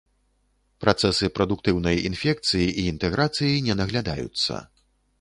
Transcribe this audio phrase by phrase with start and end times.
[0.85, 4.55] Працэсы прадуктыўнай інфекцыі і інтэграцыі не наглядаюцца.